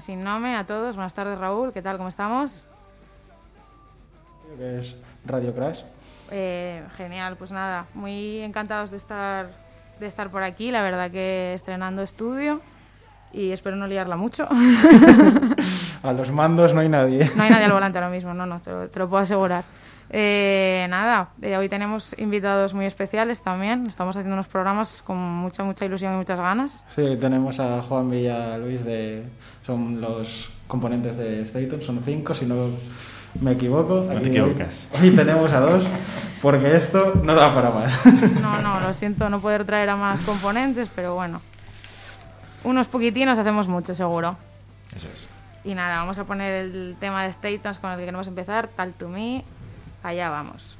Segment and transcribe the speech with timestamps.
[0.00, 0.96] en Sin Nome a todos.
[0.96, 1.72] Buenas tardes, Raúl.
[1.74, 1.98] ¿Qué tal?
[1.98, 2.64] ¿Cómo estamos?
[4.46, 5.82] Creo que es Radio Crash.
[6.30, 9.50] Eh, genial, pues nada, muy encantados de estar,
[9.98, 10.70] de estar por aquí.
[10.70, 12.62] La verdad que estrenando estudio
[13.32, 14.48] y espero no liarla mucho.
[16.02, 17.30] A los mandos no hay nadie.
[17.36, 19.64] No hay nadie al volante ahora mismo, no, no, te lo, te lo puedo asegurar.
[20.12, 23.86] Eh, nada, eh, hoy tenemos invitados muy especiales también.
[23.86, 26.84] Estamos haciendo unos programas con mucha, mucha ilusión y muchas ganas.
[26.88, 29.24] Sí, tenemos a Juan Villa Luis de.
[29.64, 32.70] Son los componentes de Staton, son cinco, si no
[33.40, 34.00] me equivoco.
[34.00, 34.90] No te Aquí equivocas.
[34.94, 35.88] Hoy, hoy tenemos a dos,
[36.42, 38.00] porque esto no da para más.
[38.40, 41.40] No, no, lo siento no poder traer a más componentes, pero bueno.
[42.64, 44.36] Unos poquitinos hacemos mucho, seguro.
[44.94, 45.28] Eso es.
[45.62, 48.92] Y nada, vamos a poner el tema de Statons con el que queremos empezar, Tal
[48.94, 49.44] to Me.
[50.02, 50.79] Allá vamos.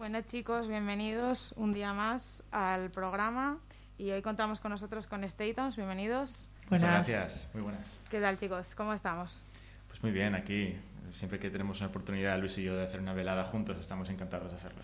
[0.00, 3.58] Bueno chicos, bienvenidos un día más al programa.
[3.98, 5.76] Y hoy contamos con nosotros con Statons.
[5.76, 6.48] Bienvenidos.
[6.70, 7.50] Muchas gracias.
[7.52, 8.02] Muy buenas.
[8.08, 8.74] ¿Qué tal chicos?
[8.74, 9.44] ¿Cómo estamos?
[9.88, 10.74] Pues muy bien, aquí
[11.10, 14.52] siempre que tenemos una oportunidad, Luis y yo, de hacer una velada juntos, estamos encantados
[14.52, 14.80] de hacerlo.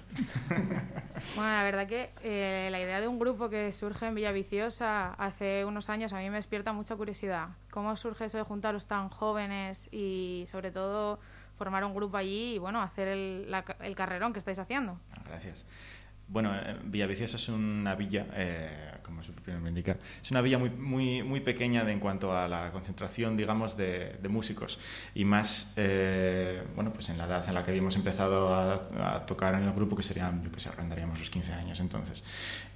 [1.34, 5.65] Bueno, la verdad que eh, la idea de un grupo que surge en Villaviciosa hace
[5.65, 7.49] unos años a mí me despierta mucha curiosidad.
[7.71, 11.21] ¿Cómo surge eso de juntaros tan jóvenes y sobre todo
[11.56, 14.99] formar un grupo allí y bueno, hacer el, la el carrerón que estáis haciendo?
[15.28, 15.67] Gracias.
[16.28, 20.59] Bueno, eh, Villaviciosa es una villa, eh, como su propio nombre indica, es una villa
[20.59, 24.81] muy, muy, muy pequeña de, en cuanto a la concentración, digamos, de, músicos.
[25.14, 29.54] Y más, eh, bueno, pues en la edad en la que habíamos empezado a, tocar
[29.54, 32.25] en el grupo, que serían, yo que sé, rondaríamos los 15 años entonces.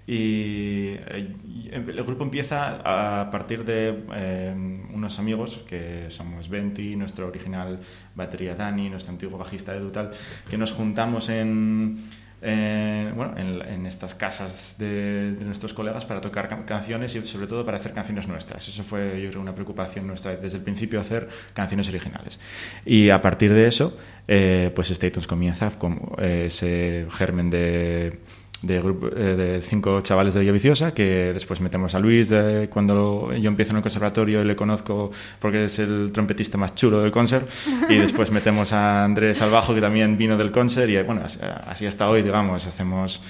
[0.07, 2.81] Y eh, y el grupo empieza
[3.21, 7.81] a partir de unos amigos, que somos Venti, nuestro original
[8.15, 10.13] batería Dani, nuestro antiguo bajista Edu tal,
[10.49, 12.09] que nos juntamos en
[12.43, 17.27] eh, bueno, en, en estas casas de, de nuestros colegas para tocar can- canciones y
[17.27, 18.67] sobre todo para hacer canciones nuestras.
[18.69, 22.41] Eso fue, yo creo, una preocupación nuestra desde el principio, hacer canciones originales.
[22.85, 28.19] Y a partir de eso, eh, pues Statons comienza con eh, ese germen de,
[28.63, 33.33] de, grupo, eh, de cinco chavales de Villaviciosa, que después metemos a Luis de, cuando
[33.35, 37.11] yo empiezo en el conservatorio y le conozco porque es el trompetista más chulo del
[37.11, 37.49] concert,
[37.89, 41.87] y después metemos a Andrés Salvajo, que también vino del concert, y bueno, así, así
[41.87, 43.23] hasta hoy, digamos, hacemos...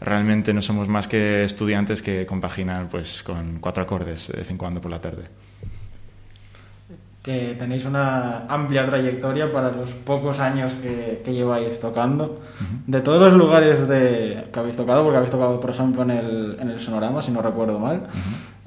[0.00, 4.58] Realmente no somos más que estudiantes que compaginan pues con cuatro acordes de vez en
[4.58, 5.28] cuando por la tarde.
[7.24, 12.42] Que tenéis una amplia trayectoria para los pocos años que, que lleváis tocando.
[12.86, 16.56] De todos los lugares de, que habéis tocado, porque habéis tocado, por ejemplo, en el,
[16.60, 18.02] en el Sonorama, si no recuerdo mal,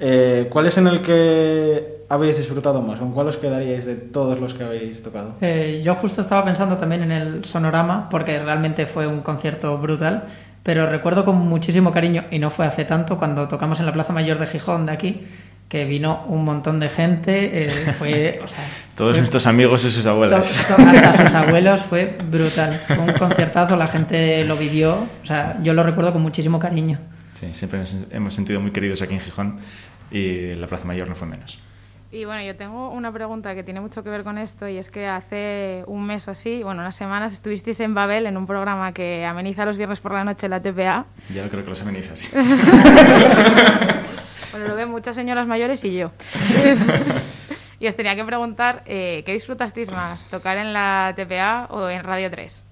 [0.00, 2.98] eh, ¿cuál es en el que habéis disfrutado más?
[2.98, 5.34] ¿Con cuál os quedaríais de todos los que habéis tocado?
[5.40, 10.24] Eh, yo justo estaba pensando también en el Sonorama, porque realmente fue un concierto brutal,
[10.64, 14.12] pero recuerdo con muchísimo cariño, y no fue hace tanto, cuando tocamos en la Plaza
[14.12, 15.26] Mayor de Gijón, de aquí,
[15.68, 18.40] que vino un montón de gente, eh, fue...
[18.42, 18.58] O sea,
[18.96, 20.66] Todos fue- nuestros amigos y sus abuelas.
[20.68, 22.80] to- to- hasta sus abuelos fue brutal.
[22.86, 26.98] Fue un conciertazo, la gente lo vivió, o sea, yo lo recuerdo con muchísimo cariño.
[27.34, 29.60] Sí, siempre nos hemos sentido muy queridos aquí en Gijón
[30.10, 31.60] y la Plaza Mayor no fue menos.
[32.10, 34.88] Y bueno, yo tengo una pregunta que tiene mucho que ver con esto y es
[34.88, 38.92] que hace un mes o así, bueno, unas semanas estuvisteis en Babel en un programa
[38.94, 41.04] que ameniza los viernes por la noche la TPA.
[41.34, 42.26] Ya no creo que los ameniza así.
[44.52, 46.12] Bueno, lo ven muchas señoras mayores y yo.
[47.80, 50.24] Y os tenía que preguntar, eh, ¿qué disfrutasteis más?
[50.30, 52.64] ¿Tocar en la TPA o en Radio 3?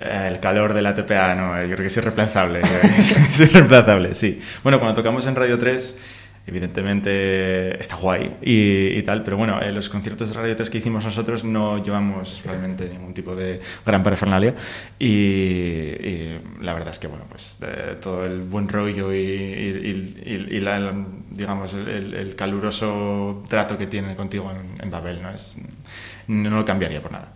[0.00, 2.60] Eh, El calor de la TPA, no, yo creo que es irreemplazable.
[2.98, 4.42] es irreemplazable, sí.
[4.62, 5.98] Bueno, cuando tocamos en Radio 3,
[6.46, 10.78] evidentemente está guay y, y tal, pero bueno, eh, los conciertos de Radio 3 que
[10.78, 14.54] hicimos nosotros no llevamos realmente ningún tipo de gran parafernalia
[14.98, 20.60] y, y la verdad es que, bueno, pues eh, todo el buen rollo y, y-
[20.60, 20.94] la, la-
[21.30, 25.30] digamos, el, el- el caluroso trato que tiene contigo en, en Babel, ¿no?
[25.30, 25.56] Es,
[26.28, 27.28] no lo cambiaría por nada.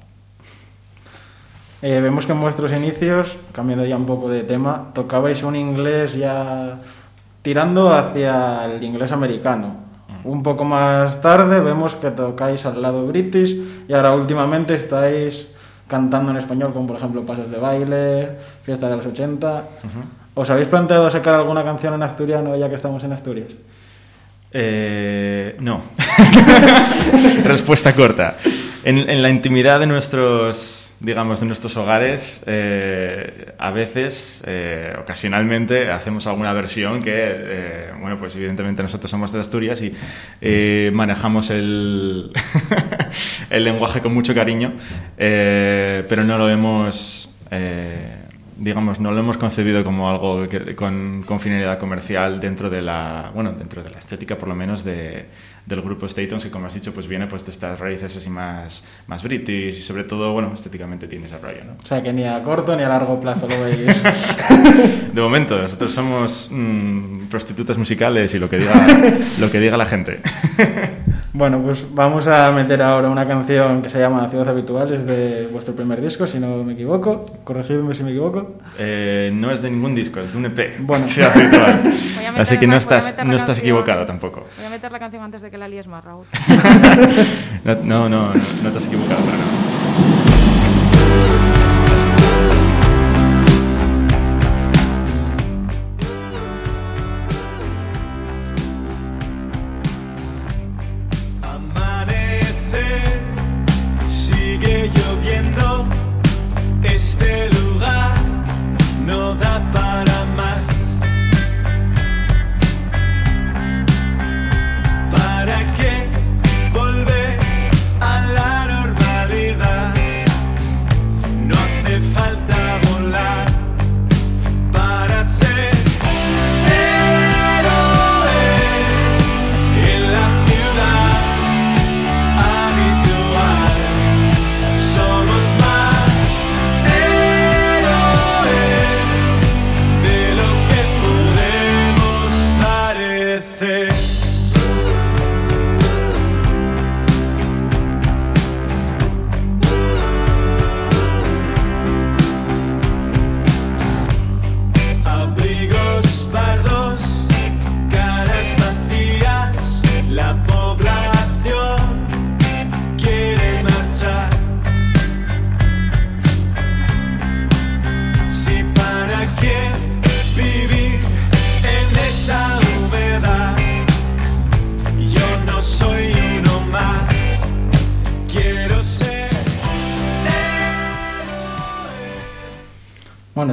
[1.81, 6.15] Eh, vemos que en vuestros inicios, cambiando ya un poco de tema, tocabais un inglés
[6.15, 6.81] ya
[7.43, 9.89] tirando hacia el inglés americano.
[10.25, 15.49] Un poco más tarde vemos que tocáis al lado british y ahora últimamente estáis
[15.87, 19.63] cantando en español, como por ejemplo Pasos de Baile, Fiesta de los 80.
[20.35, 23.49] ¿Os habéis planteado sacar alguna canción en asturiano ya que estamos en Asturias?
[24.53, 25.83] Eh, no.
[27.45, 28.37] Respuesta corta.
[28.89, 36.27] En, la intimidad de nuestros, digamos, de nuestros hogares, eh, a veces, eh, ocasionalmente, hacemos
[36.27, 42.33] alguna versión que, eh, bueno, pues evidentemente nosotros somos de Asturias y manejamos el,
[43.51, 44.73] lenguaje con mucho cariño,
[45.19, 47.37] pero no lo hemos...
[48.57, 53.31] digamos, no lo hemos concebido como algo que- con, con finalidad comercial dentro de la,
[53.35, 55.27] bueno, dentro de la estética por lo menos de,
[55.69, 58.85] del grupo Statons, que como has dicho, pues viene pues de estas raíces así más,
[59.07, 61.73] más british y sobre todo, bueno, estéticamente tiene ese rollo, ¿no?
[61.83, 64.03] O sea que ni a corto ni a largo plazo lo veis.
[65.13, 68.87] De momento, nosotros somos mm, prostitutas musicales y lo que diga,
[69.39, 70.21] lo que diga la gente.
[71.39, 75.47] Bueno, pues vamos a meter ahora una canción que se llama Ciudad Habitual, es de
[75.53, 77.27] vuestro primer disco, si no me equivoco.
[77.45, 78.57] Corregidme si me equivoco.
[78.77, 80.81] Eh, no es de ningún disco, es de un EP.
[80.81, 81.07] Bueno.
[81.09, 81.81] Ciudad Habitual.
[82.17, 84.47] Voy a meter Así que no estás, no estás equivocado tampoco.
[84.57, 86.27] Voy a meter la canción antes de que la líes más, Raúl.
[87.65, 90.38] No, no, no, no te has equivocado para nada.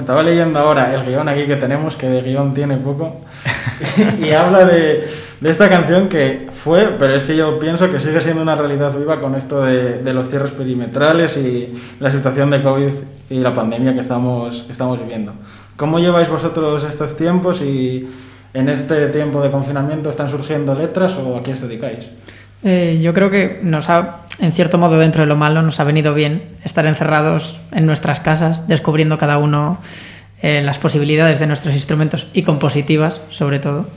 [0.05, 3.21] Estaba leyendo ahora el guion aquí que tenemos, que de guion tiene poco,
[4.23, 5.09] y habla de,
[5.41, 8.95] de esta canción que fue, pero es que yo pienso que sigue siendo una realidad
[8.95, 12.91] viva con esto de, de los cierres perimetrales y la situación de COVID
[13.31, 15.33] y la pandemia que estamos, que estamos viviendo.
[15.75, 18.07] ¿Cómo lleváis vosotros estos tiempos y
[18.53, 22.05] en este tiempo de confinamiento están surgiendo letras o a qué os dedicáis?
[22.67, 25.83] Eh, yo creo que nos ha, en cierto modo, dentro de lo malo, nos ha
[25.83, 29.77] venido bien estar encerrados en nuestras casas, descubriendo cada uno
[30.41, 33.87] eh, las posibilidades de nuestros instrumentos y compositivas, sobre todo,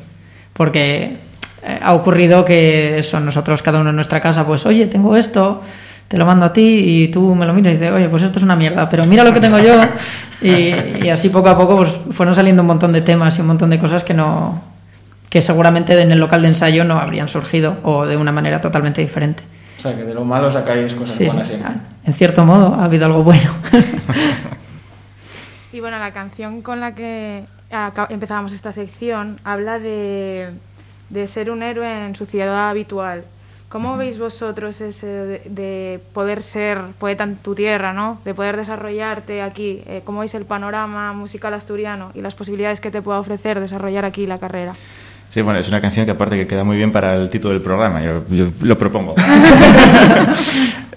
[0.52, 1.16] porque
[1.62, 5.62] eh, ha ocurrido que eso, nosotros cada uno en nuestra casa, pues, oye, tengo esto,
[6.06, 8.38] te lo mando a ti y tú me lo miras y dices, oye, pues esto
[8.38, 9.80] es una mierda, pero mira lo que tengo yo.
[10.42, 13.46] Y, y así poco a poco pues, fueron saliendo un montón de temas y un
[13.46, 14.77] montón de cosas que no
[15.30, 19.00] que seguramente en el local de ensayo no habrían surgido o de una manera totalmente
[19.00, 19.42] diferente.
[19.78, 23.06] O sea, que de lo malo sacáis cosas Sí, buenas en cierto modo ha habido
[23.06, 23.50] algo bueno.
[25.70, 27.44] Y bueno, la canción con la que
[28.08, 30.48] empezábamos esta sección habla de,
[31.10, 33.24] de ser un héroe en su ciudad habitual.
[33.68, 38.18] ¿Cómo veis vosotros ese de, de poder ser poeta en tu tierra, ¿no?
[38.24, 39.82] de poder desarrollarte aquí?
[39.86, 44.06] Eh, ¿Cómo veis el panorama musical asturiano y las posibilidades que te pueda ofrecer desarrollar
[44.06, 44.72] aquí la carrera?
[45.30, 47.62] Sí, bueno, es una canción que aparte que queda muy bien para el título del
[47.62, 49.14] programa, yo, yo lo propongo.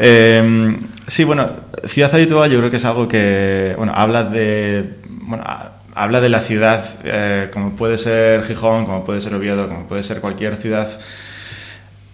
[0.03, 1.47] Eh, sí, bueno,
[1.85, 6.29] ciudad habitual yo creo que es algo que, bueno, habla de, bueno, a- habla de
[6.29, 10.55] la ciudad, eh, como puede ser Gijón, como puede ser Oviedo, como puede ser cualquier
[10.55, 10.87] ciudad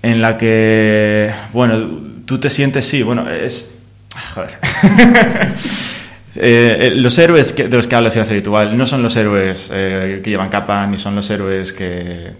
[0.01, 1.87] en la que, bueno,
[2.25, 3.77] tú te sientes, sí, bueno, es...
[4.35, 4.57] Joder.
[6.39, 10.21] Eh, eh, los héroes de los que habla Ciudad Habitual no son los héroes eh,
[10.23, 12.33] que llevan capa, ni son los héroes que,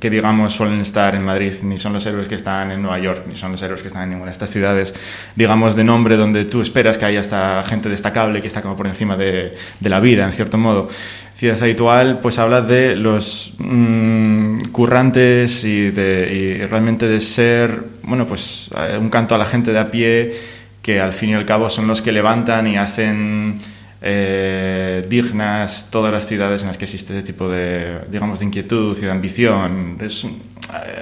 [0.00, 3.36] digamos, suelen estar en Madrid, ni son los héroes que están en Nueva York, ni
[3.36, 4.92] son los héroes que están en ninguna de estas ciudades,
[5.36, 8.88] digamos, de nombre donde tú esperas que haya esta gente destacable que está como por
[8.88, 10.88] encima de, la vida, en cierto modo.
[11.36, 18.68] Ciudad Habitual, pues habla de los mm, currantes y, y realmente de ser, bueno, pues
[18.98, 20.57] un canto a la gente de a pie
[20.88, 23.58] que al fin y al cabo son los que levantan y hacen
[24.00, 28.96] eh, dignas todas las ciudades en las que existe ese tipo de, digamos, de inquietud
[28.96, 29.98] y de ambición.
[30.00, 30.26] Es,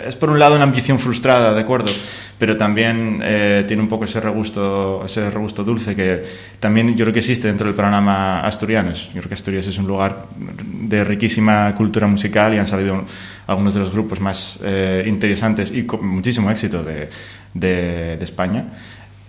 [0.04, 1.92] es por un lado una ambición frustrada, ¿de acuerdo?
[2.36, 6.20] Pero también eh, tiene un poco ese regusto, ese regusto dulce que
[6.58, 8.90] también yo creo que existe dentro del panorama asturiano.
[8.90, 13.04] Yo creo que Asturias es un lugar de riquísima cultura musical y han salido
[13.46, 17.08] algunos de los grupos más eh, interesantes y con muchísimo éxito de,
[17.54, 18.64] de, de España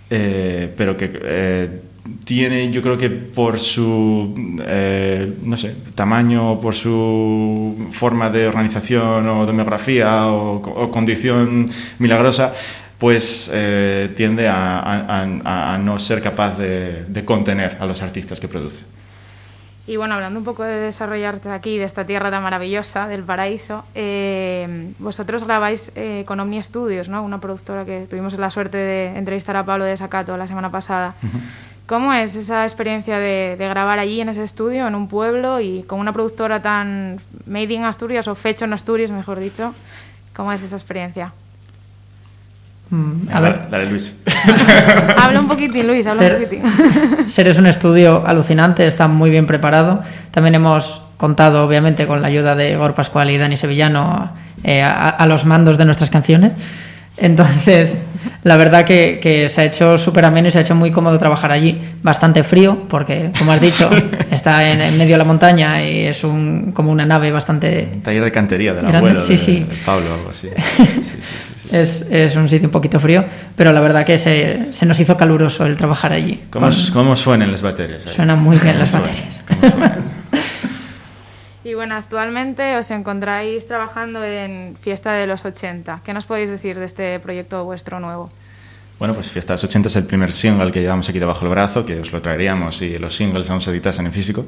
[0.10, 1.70] eh, pero que eh,
[2.24, 9.28] tiene, yo creo que por su, eh, no sé, tamaño, por su forma de organización
[9.28, 12.54] o demografía o, condición milagrosa,
[12.98, 18.80] pues eh, tiende a no ser capaz de, de contener a los artistas que produce.
[19.88, 23.86] Y bueno, hablando un poco de desarrollarte aquí, de esta tierra tan maravillosa, del paraíso,
[23.96, 27.24] eh, vosotros grabáis eh, con Omni Studios, ¿no?
[27.24, 31.14] Una productora que tuvimos la suerte de entrevistar a Pablo de Sacato la semana pasada.
[31.86, 35.84] ¿Cómo es esa experiencia de, de grabar allí en ese estudio, en un pueblo, y
[35.84, 39.74] con una productora tan made in Asturias, o fecho en Asturias, mejor dicho?
[40.36, 41.32] ¿Cómo es esa experiencia?
[42.90, 44.16] Mm, A Dale- ver, Dale, Luis.
[45.22, 47.28] habla un poquitín, Luis, habla Ser- un poquitín.
[47.30, 50.02] Ser es un estudio alucinante, está muy bien preparado.
[50.32, 54.32] También hemos contado, obviamente, con la ayuda de Igor Pascual y Dani Sevillano
[54.64, 56.54] eh, a, a los mandos de nuestras canciones.
[57.20, 57.96] Entonces,
[58.44, 61.18] la verdad que, que se ha hecho súper ameno y se ha hecho muy cómodo
[61.18, 61.82] trabajar allí.
[62.04, 63.90] Bastante frío, porque, como has dicho,
[64.32, 68.02] está en, en medio de la montaña y es un, como una nave bastante Un
[68.02, 69.60] taller de cantería del Grande, abuelo sí, de, sí.
[69.68, 70.48] de Pablo algo así.
[70.56, 71.54] Sí, sí, sí, sí.
[71.72, 73.24] Es, es un sitio un poquito frío,
[73.56, 76.44] pero la verdad que se, se nos hizo caluroso el trabajar allí.
[76.50, 78.06] ¿Cómo, Con- cómo suenan las baterías?
[78.08, 78.16] ahí?
[78.16, 79.42] Suenan muy bien las baterías.
[81.64, 86.00] Y bueno, actualmente os encontráis trabajando en Fiesta de los 80.
[86.06, 88.32] ¿Qué nos podéis decir de este proyecto vuestro nuevo?
[89.00, 91.50] Bueno, pues Fiesta de los 80 es el primer single que llevamos aquí debajo del
[91.50, 94.46] brazo, que os lo traeríamos si los singles aún se editasen en físico.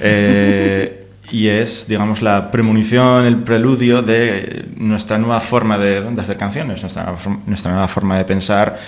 [0.00, 0.98] Eh,
[1.32, 6.82] y es, digamos, la premonición, el preludio de nuestra nueva forma de, de hacer canciones,
[6.82, 7.14] nuestra,
[7.46, 8.78] nuestra nueva forma de pensar.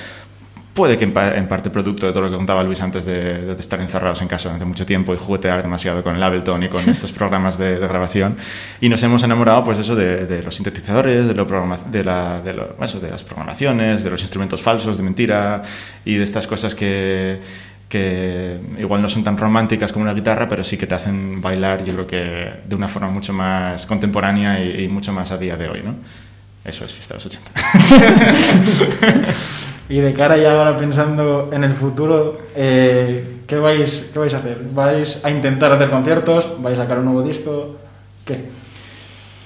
[0.74, 3.54] Puede que en, pa- en parte producto de todo lo que contaba Luis antes de,
[3.54, 6.68] de estar encerrados en casa durante mucho tiempo y juguetear demasiado con el Ableton y
[6.68, 8.36] con estos programas de, de grabación.
[8.80, 12.54] Y nos hemos enamorado, pues eso, de, los sintetizadores, de, lo programa- de, la- de
[12.54, 15.62] lo- eso, de las programaciones, de los instrumentos falsos, de mentira
[16.04, 17.38] y de estas cosas que,
[17.88, 21.84] que igual no son tan románticas como una guitarra, pero sí que te hacen bailar,
[21.84, 25.68] yo creo que de una forma mucho más contemporánea y, mucho más a día de
[25.68, 25.94] hoy, ¿no?
[26.64, 27.50] Eso es Fiesta de los 80.
[29.88, 34.38] Y de cara ya ahora pensando en el futuro, eh, ¿qué, vais, ¿qué vais a
[34.38, 34.58] hacer?
[34.72, 36.50] ¿Vais a intentar hacer conciertos?
[36.62, 37.76] ¿Vais a sacar un nuevo disco?
[38.24, 38.48] ¿Qué?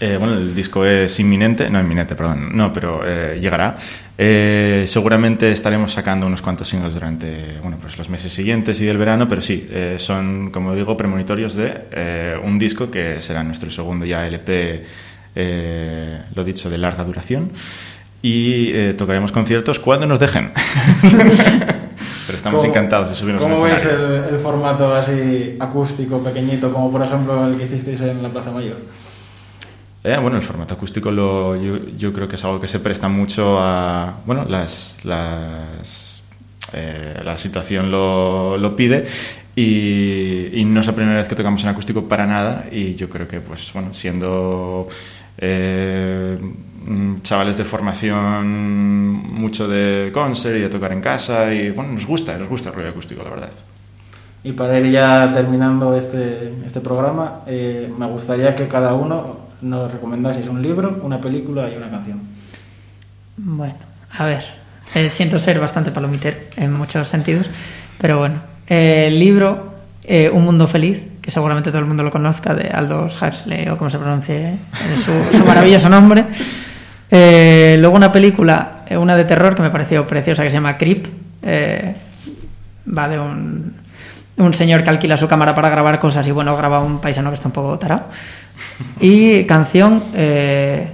[0.00, 3.76] Eh, bueno, el disco es inminente, no inminente, perdón, no, pero eh, llegará.
[4.16, 8.96] Eh, seguramente estaremos sacando unos cuantos singles durante bueno, pues los meses siguientes y del
[8.96, 13.70] verano, pero sí, eh, son, como digo, premonitorios de eh, un disco que será nuestro
[13.72, 14.84] segundo ya LP,
[15.34, 17.50] eh, lo dicho, de larga duración.
[18.22, 20.50] Y tocaremos conciertos cuando nos dejen.
[21.12, 24.24] pero estamos ¿Cómo- encantados de subirnos al ¿Cómo veis escenario.
[24.28, 28.50] el, el formato así acústico, pequeñito, como por ejemplo el que hicisteis en la Plaza
[28.50, 28.76] Mayor?
[30.04, 33.58] Eh, bueno, el formato acústico lo, yo, creo que es algo que se presta mucho
[33.58, 34.14] a...
[34.24, 36.22] Bueno, las, las,
[36.72, 39.06] eh, la situación lo, lo pide
[39.56, 43.26] y, no es la primera vez que tocamos en acústico para nada y yo creo
[43.26, 44.86] que, pues, bueno, siendo
[45.36, 46.38] eh,
[46.86, 52.06] mm, chavales de formación mucho de concert y de tocar en casa y, bueno, nos
[52.06, 53.50] gusta, nos gusta el rollo acústico, la verdad.
[54.44, 60.48] Y para ir ya terminando este, este programa, me gustaría que cada uno nos recomendaseis
[60.48, 62.20] un libro, una película y una canción.
[63.36, 63.74] Bueno,
[64.16, 64.44] a ver,
[64.94, 67.46] eh, siento ser bastante palomitero en muchos sentidos,
[68.00, 69.74] pero bueno, eh, el libro
[70.04, 73.76] eh, Un Mundo Feliz, que seguramente todo el mundo lo conozca, de Aldous Huxley o
[73.76, 74.58] como se pronuncie
[75.04, 76.24] su, su maravilloso nombre.
[77.10, 80.76] Eh, luego una película, eh, una de terror que me pareció preciosa, que se llama
[80.76, 81.06] Creep.
[81.42, 81.94] Eh,
[82.96, 83.74] va de un,
[84.38, 87.35] un señor que alquila su cámara para grabar cosas y bueno, graba un paisano que
[87.35, 88.04] está un poco tarado.
[89.00, 90.90] Y canción, eh,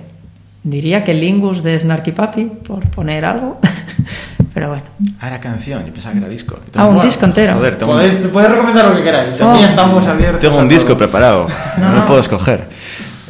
[0.63, 3.61] diría que Lingus de Snarky Papi, por poner algo.
[4.55, 4.85] Pero bueno.
[5.21, 6.57] Ah, era canción, yo pensaba que era disco.
[6.77, 7.55] Ah, un disco entero.
[7.55, 9.41] Joder, tengo, un, podéis recomendar lo que queráis.
[9.41, 9.51] Oh.
[9.51, 10.41] Aquí estamos abiertos.
[10.41, 10.99] tengo un disco todo.
[10.99, 11.49] preparado,
[11.79, 11.97] no, No.
[11.97, 12.69] lo puedo escoger.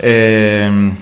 [0.00, 0.92] Eh,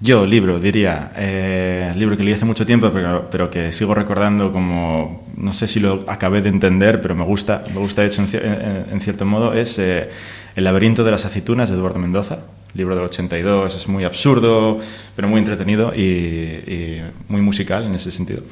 [0.00, 1.12] yo, libro, diría.
[1.16, 5.24] Eh, libro que leí hace mucho tiempo, pero, pero que sigo recordando como.
[5.36, 7.62] No sé si lo acabé de entender, pero me gusta.
[7.72, 9.54] Me gusta, de hecho, en, en- en cierto modo.
[9.54, 10.08] Es eh,
[10.54, 12.38] El laberinto de las aceitunas de Eduardo Mendoza.
[12.74, 13.74] Libro del 82.
[13.74, 14.78] Es muy absurdo,
[15.14, 18.42] pero muy entretenido y, y muy musical en ese sentido.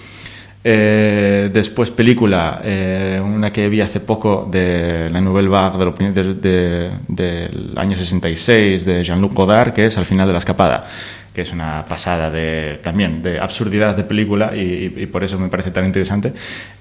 [0.66, 6.14] Eh, después película, eh, una que vi hace poco de la Nouvelle Vague de prim-
[6.14, 10.86] de- de- del año 66 de Jean-Luc Godard, que es Al final de la escapada,
[11.34, 15.48] que es una pasada de, también de absurdidad de película y, y- por eso me
[15.48, 16.32] parece tan interesante.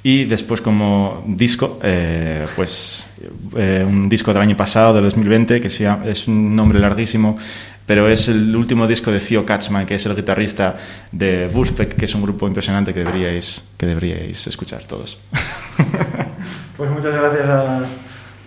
[0.03, 3.07] Y después como disco, eh, pues
[3.57, 7.37] eh, un disco del año pasado, del 2020, que se llama- es un nombre larguísimo,
[7.85, 10.77] pero es el último disco de Theo Katzman, que es el guitarrista
[11.11, 15.17] de Wolfpack, que es un grupo impresionante que deberíais, que deberíais escuchar todos.
[16.77, 17.81] Pues muchas gracias a,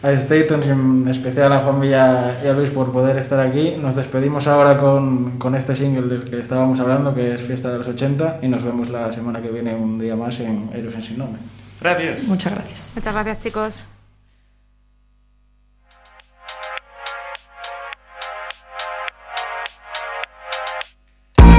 [0.07, 3.75] a Statons y en especial a Juan Villa y a Luis por poder estar aquí.
[3.77, 7.79] Nos despedimos ahora con, con este single del que estábamos hablando, que es Fiesta de
[7.79, 11.03] los 80, y nos vemos la semana que viene un día más en Héroes en
[11.03, 11.41] Sin Nombre.
[11.81, 12.25] Gracias.
[12.25, 12.93] Muchas gracias.
[12.95, 13.89] Muchas gracias, chicos.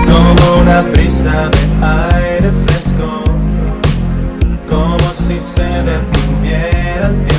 [0.06, 3.24] como una brisa de aire fresco,
[4.68, 7.37] como si se detuviera el tiempo,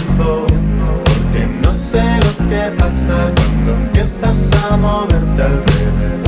[2.72, 6.27] pasa cuando empiezas a moverte alrededor.